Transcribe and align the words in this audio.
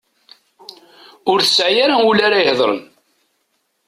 Ur 1.31 1.39
tesɛi 1.41 1.79
ara 1.83 1.95
ul 2.09 2.17
ara 2.27 2.41
ihedren. 2.41 2.81